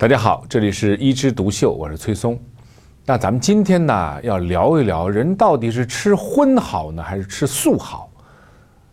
[0.00, 2.38] 大家好，这里是一枝独秀，我是崔松。
[3.04, 8.08] 那咱们今天呢，要聊一聊人到底是吃荤好呢，还是吃素好？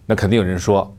[0.08, 0.92] 那肯定有人说，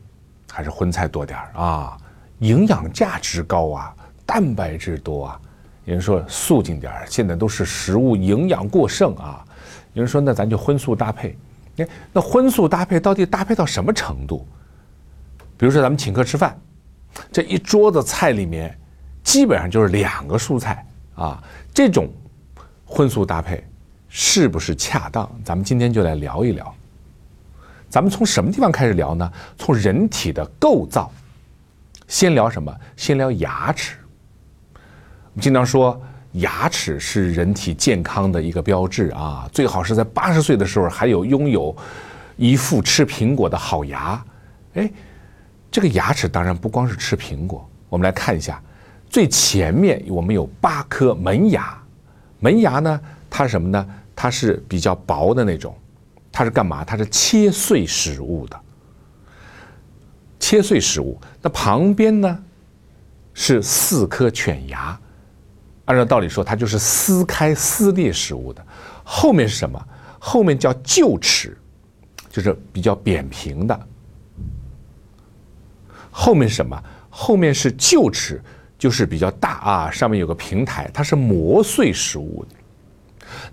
[0.48, 1.98] 还是荤菜多点儿啊，
[2.38, 3.92] 营养价值高啊，
[4.24, 5.40] 蛋白质多啊。
[5.86, 9.44] 有人说素净点儿，现在都是食物营养过剩啊。
[9.92, 11.36] 有人说那咱就荤素搭配。
[11.78, 14.46] 哎，那荤素搭配到底搭配到什么程度？
[15.56, 16.56] 比如说咱们请客吃饭，
[17.32, 18.72] 这一桌子菜里面。
[19.26, 20.86] 基本上就是两个蔬菜
[21.16, 21.42] 啊，
[21.74, 22.08] 这种
[22.84, 23.62] 荤素搭配
[24.08, 25.28] 是不是恰当？
[25.44, 26.72] 咱们今天就来聊一聊。
[27.90, 29.32] 咱们从什么地方开始聊呢？
[29.58, 31.10] 从人体的构造，
[32.06, 32.72] 先聊什么？
[32.96, 33.96] 先聊牙齿。
[34.74, 36.00] 我们经常说，
[36.34, 41.76] 牙齿是人体健康的一个标志啊，最好是在八十岁的时候还有拥有
[42.36, 44.24] 一副吃苹果的好牙。
[44.74, 44.88] 哎，
[45.68, 48.62] 这个牙齿当然不光是吃苹果，我们来看一下。
[49.16, 51.82] 最前面我们有八颗门牙，
[52.38, 53.88] 门牙呢，它是什么呢？
[54.14, 55.74] 它是比较薄的那种，
[56.30, 56.84] 它是干嘛？
[56.84, 58.60] 它是切碎食物的，
[60.38, 61.18] 切碎食物。
[61.40, 62.44] 那旁边呢，
[63.32, 65.00] 是四颗犬牙，
[65.86, 68.62] 按照道理说，它就是撕开撕裂食物的。
[69.02, 69.82] 后面是什么？
[70.18, 71.56] 后面叫臼齿，
[72.28, 73.86] 就是比较扁平的。
[76.10, 76.78] 后面是什么？
[77.08, 78.42] 后面是臼齿。
[78.78, 82.54] 就是比较大啊，上面有个平台，它是磨碎食物的。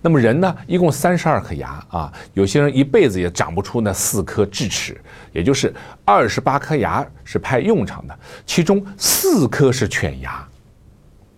[0.00, 5.00] 那么人呢，一共三十二颗牙啊，有些人一辈子也长不出那四颗智齿，
[5.32, 8.16] 也就是二十八颗牙是派用场的，
[8.46, 10.46] 其中四颗是犬牙。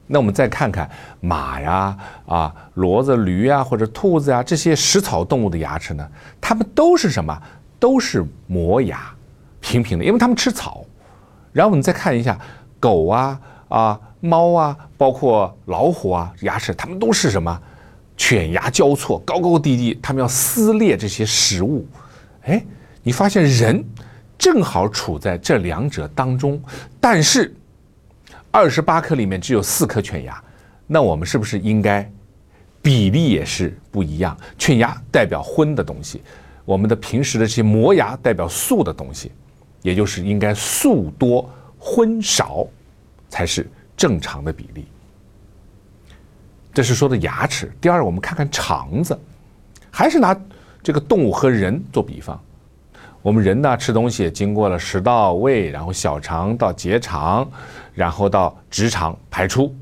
[0.06, 0.88] 那我们再看看
[1.20, 6.06] 马呀、啊骡子、驴呀或者兔子呀这些食草动物的牙齿呢，
[6.40, 7.40] 它们都是什么？
[7.78, 9.10] 都是磨牙，
[9.60, 10.84] 平平的，因为它们吃草。
[11.52, 12.38] 然后我们再看一下
[12.78, 13.40] 狗啊。
[13.68, 17.60] 啊，猫啊，包括老虎啊，牙齿它们都是什么？
[18.16, 21.86] 犬牙交错，高高低低，它们要撕裂这些食物。
[22.44, 22.64] 哎，
[23.02, 23.84] 你发现人
[24.38, 26.58] 正好处在这两者当中，
[27.00, 27.54] 但是
[28.50, 30.42] 二十八颗里面只有四颗犬牙，
[30.86, 32.10] 那我们是不是应该
[32.80, 34.34] 比例也是不一样？
[34.56, 36.22] 犬牙代表荤的东西，
[36.64, 39.30] 我们的平时的这些磨牙代表素的东西，
[39.82, 41.46] 也就是应该素多
[41.78, 42.66] 荤少。
[43.28, 44.86] 才是正常的比例。
[46.72, 47.72] 这是说的牙齿。
[47.80, 49.18] 第二，我们看看肠子，
[49.90, 50.38] 还是拿
[50.82, 52.38] 这个动物和人做比方。
[53.22, 57.48] 我们人呢，吃东西经过了食道、胃，然后小肠到结肠，
[57.92, 59.74] 然后到直肠排出。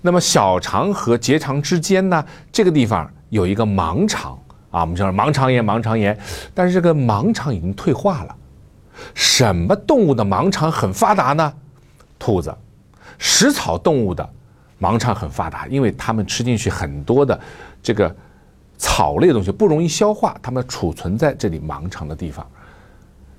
[0.00, 4.38] 那么小肠和结肠之间呢，这个地方有一个盲肠
[4.70, 6.16] 啊，我们叫盲肠炎，盲肠炎。
[6.54, 8.36] 但是这个盲肠已经退化了。
[9.14, 11.52] 什么动物的盲肠很发达呢？
[12.20, 12.56] 兔子。
[13.18, 14.28] 食草动物的
[14.80, 17.38] 盲肠很发达，因为它们吃进去很多的
[17.82, 18.14] 这个
[18.78, 22.46] 草类的东西不容易消化，它们储存在这里盲肠的地方。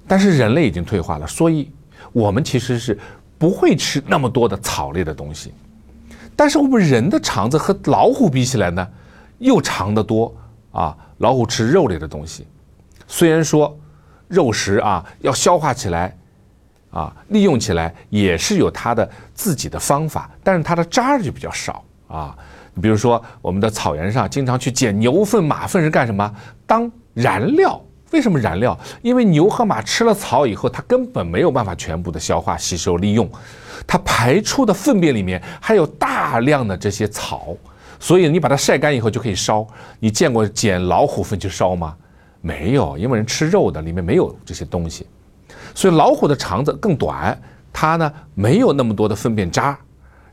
[0.07, 1.71] 但是人类已经退化了，所以
[2.11, 2.99] 我们其实是
[3.37, 5.53] 不会吃那么多的草类的东西。
[6.35, 8.85] 但是我们人的肠子和老虎比起来呢，
[9.37, 10.35] 又长得多
[10.71, 10.97] 啊！
[11.19, 12.45] 老虎吃肉类的东西，
[13.07, 13.79] 虽然说
[14.27, 16.17] 肉食啊要消化起来。
[16.91, 22.37] 啊，利用起来也是有它的自己的方法，但是它的渣就比较少啊。
[22.73, 26.31] 你比如说，我们的草原上经常去捡牛粪、马粪是干什么？
[26.67, 27.81] 当燃料。
[28.11, 28.77] 为什么燃料？
[29.01, 33.29] 因为牛和马吃了草以后，它根本没有办法全部的消化吸收利用，
[33.87, 37.55] 它排出的粪便里面还有大量的这些草，
[38.01, 39.65] 所以你把它晒干以后就可以烧。
[39.97, 41.95] 你见过捡老虎粪去烧吗？
[42.41, 45.07] 没有，因为人吃肉的里面没有这些东西。
[45.73, 47.39] 所以老虎的肠子更短，
[47.71, 49.77] 它呢没有那么多的粪便渣，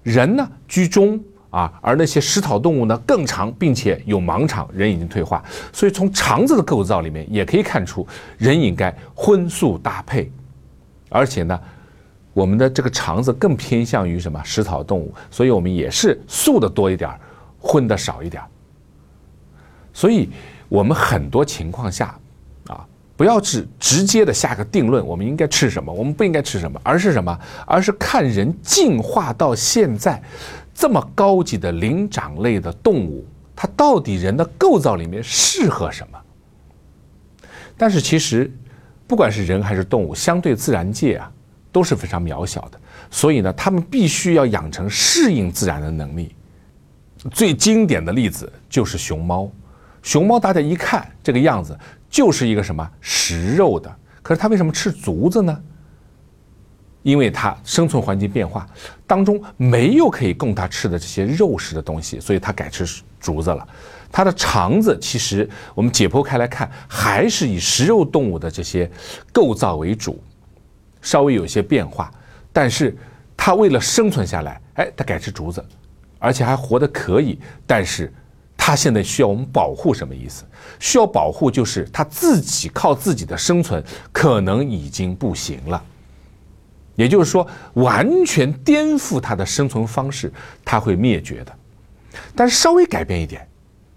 [0.02, 1.18] 人呢居中
[1.50, 5.42] 啊，而那些食草动物呢更长，并且有盲肠，人已经退化。
[5.72, 8.06] 所以从肠子的构造里面也可以看出，
[8.36, 10.30] 人应该荤素搭配，
[11.08, 11.60] 而且呢，
[12.32, 17.10] 我们的这个肠子更偏向于什么食草动物，所以我们也是素的多一点，
[17.58, 18.42] 荤的少一点。
[19.92, 20.28] 所以
[20.68, 22.18] 我们很多情况下。
[23.18, 27.36] 不要只直接的下个定论，我们应该吃什么，我们不应该吃什么，而是什么？
[27.66, 30.22] 而是看人进化到现在
[30.72, 33.26] 这么高级的灵长类的动物，
[33.56, 36.18] 它到底人的构造里面适合什么？
[37.76, 38.48] 但是其实，
[39.08, 41.28] 不管是人还是动物，相对自然界啊
[41.72, 42.80] 都是非常渺小的，
[43.10, 46.32] 所以呢，他们必须要养成适应自然的能力。
[47.32, 49.50] 最经典的例子就是熊猫，
[50.08, 51.78] 熊猫大家一看这个样子。
[52.08, 55.62] 就是一个什么食肉的，可是它为什么吃竹子呢？
[57.02, 58.66] 因为它生存环境变化
[59.06, 63.68] 当中没有可以供它吃的这些肉食的东西，所以它改吃竹子了。
[64.10, 68.90] 它的肠子其实我们解剖开来看，还是以食肉动物的这些
[69.30, 70.18] 构造为主，
[71.02, 72.10] 稍微有些变化。
[72.54, 72.96] 但是
[73.36, 75.62] 它为了生存下来，哎，它改吃竹子，
[76.18, 77.38] 而且还活得可以。
[77.66, 78.10] 但是
[78.68, 80.44] 它现在需要我们保护，什么意思？
[80.78, 83.82] 需要保护就是它自己靠自己的生存
[84.12, 85.82] 可能已经不行了。
[86.94, 90.30] 也就是说，完全颠覆它的生存方式，
[90.66, 91.52] 它会灭绝的。
[92.36, 93.48] 但是稍微改变一点。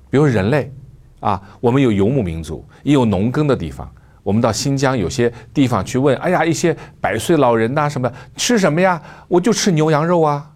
[0.10, 0.72] 比如人类，
[1.20, 3.92] 啊，我们有游牧民族，也有农耕的地方。
[4.24, 9.02] 我们到新疆有些地方去问，哎呀，一些百岁老人呐，什么吃什么呀？
[9.28, 10.50] 我就吃牛羊肉啊，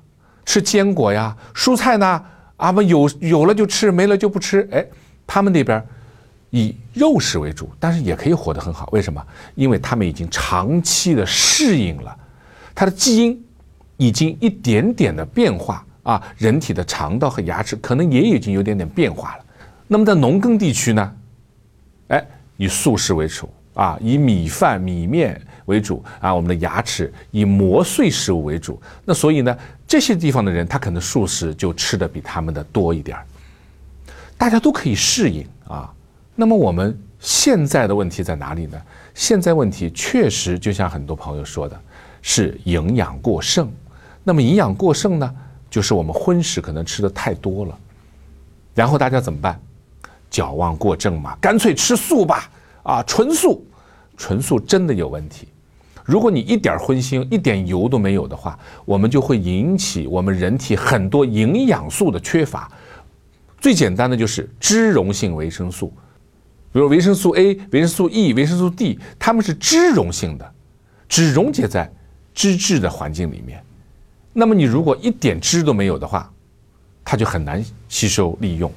[0.45, 2.23] 吃坚果呀，蔬菜呢？
[2.57, 4.67] 啊，不有有了就吃，没了就不吃。
[4.71, 4.85] 哎，
[5.27, 5.85] 他们那边
[6.51, 8.87] 以肉食为主，但是也可以活得很好。
[8.91, 9.21] 为什么？
[9.55, 12.17] 因为他们已经长期的适应了，
[12.73, 13.45] 他的基因
[13.97, 19.45] 已经一点点的变化啊，人体的肠道和牙齿可能也已经有点点变化了。
[19.87, 21.13] 那么在农耕地区呢，
[22.07, 22.25] 哎，
[22.57, 28.81] 以素食为主啊，以米饭、米面为主啊，我们的牙齿以磨碎食物为主。
[29.05, 29.55] 那所以呢，
[29.87, 33.25] 这些地方的人他可能素食就吃的比他们的多一点儿。
[34.37, 35.93] 大家都可以适应啊。
[36.33, 38.81] 那么我们现在的问题在哪里呢？
[39.13, 41.79] 现在问题确实就像很多朋友说的，
[42.21, 43.71] 是营养过剩。
[44.23, 45.35] 那么营养过剩呢，
[45.69, 47.77] 就是我们荤食可能吃的太多了，
[48.73, 49.59] 然后大家怎么办？
[50.29, 52.49] 矫枉过正嘛，干脆吃素吧！
[52.85, 53.65] 啊，纯素，
[54.15, 55.47] 纯素真的有问题。
[56.03, 62.71] 如果你一点荤腥、一点油都没有的话，我们就会引起我们人体很多营养素的缺乏。
[63.59, 65.91] 最简单的就是脂溶性维生素，
[66.71, 70.53] 比如维生素 A、维生素 E、维生素 D，它们是脂溶性的，
[71.09, 71.91] 只溶解在
[72.35, 73.63] 脂质的环境里面。
[74.31, 76.31] 那么你如果一点脂都没有的话，
[77.03, 78.71] 它就很难吸收利用。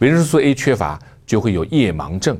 [0.00, 2.36] 维生素 A 缺乏就会有夜盲症。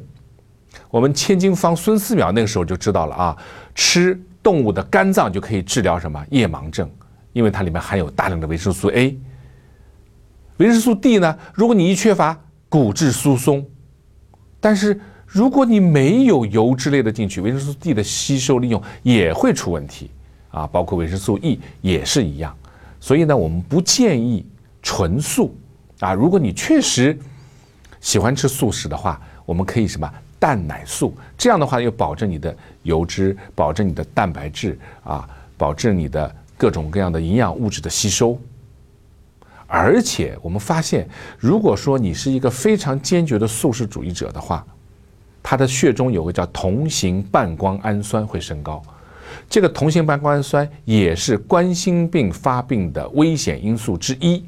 [0.94, 3.37] 我们千金方孙思邈那个时候就知道了啊，
[3.75, 6.88] 吃动物的肝脏就可以治疗什么夜盲症，
[7.32, 9.19] 因为它里面含有大量的维生素 A。
[10.58, 13.67] 维生素 D 呢，如果你一缺乏，骨质疏松。
[14.61, 20.12] 但是如果你没有油脂类的进去，维生素 D 的吸收利用也会出问题
[20.52, 22.56] 啊，包括维生素 E 也是一样。
[23.00, 24.47] 所以呢，我们不建议
[24.81, 25.58] 纯素
[25.99, 26.14] 啊。
[26.14, 27.19] 如果你确实
[28.00, 30.08] 喜欢吃素食的话，我们可以什么
[30.44, 31.17] 蛋奶素？
[31.38, 35.26] 这样的话又保证你的油脂，保证你的蛋白质啊，
[35.56, 38.38] 保证你的各种各样的营养物质的吸收。
[39.67, 41.08] 而且我们发现，
[41.38, 44.62] 如果说你是一个非常坚决的素食主义者的话，
[45.43, 48.82] 他的血中有个叫同型半胱氨酸会升高，
[49.49, 54.44] 这个同型半胱氨酸也是冠心病发病的危险因素之一。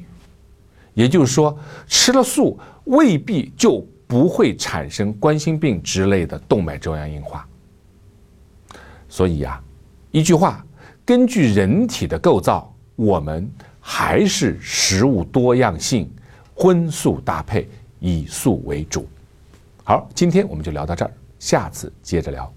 [0.93, 1.57] 也就是说，
[1.87, 2.59] 吃了素。
[2.87, 7.45] 未必就不会产生冠心病之类的动脉粥样硬化。
[9.09, 9.61] 所以呀，
[10.11, 10.65] 一句话，
[11.05, 13.49] 根据人体的构造，我们
[13.79, 16.09] 还是食物多样性，
[16.55, 17.67] 荤素搭配，
[17.99, 19.07] 以素为主。
[19.83, 22.56] 好，今天我们就聊到这儿，下次接着聊。